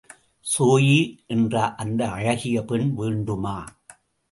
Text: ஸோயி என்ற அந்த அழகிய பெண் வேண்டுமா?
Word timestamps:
ஸோயி 0.45 0.95
என்ற 1.27 1.73
அந்த 1.75 2.09
அழகிய 2.09 2.65
பெண் 2.65 2.89
வேண்டுமா? 2.93 3.57